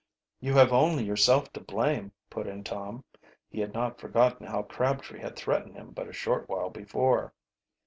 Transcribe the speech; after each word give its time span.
"You 0.39 0.55
have 0.55 0.73
only 0.73 1.03
yourself 1.03 1.53
to 1.53 1.59
blame," 1.59 2.11
put 2.31 2.47
in 2.47 2.63
Tom. 2.63 3.03
He 3.47 3.59
had 3.59 3.71
not 3.75 3.99
forgotten 3.99 4.47
how 4.47 4.63
Crabtree 4.63 5.19
had 5.19 5.35
threatened 5.35 5.75
him 5.75 5.91
but 5.91 6.07
a 6.07 6.11
short 6.11 6.49
while 6.49 6.71
before. 6.71 7.35